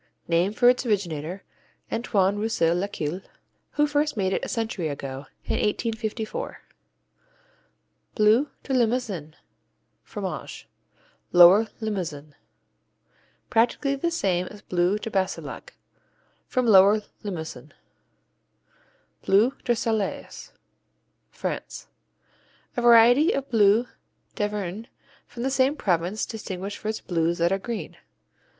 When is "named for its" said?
0.27-0.83